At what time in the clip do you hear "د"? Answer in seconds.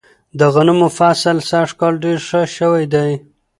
0.39-0.41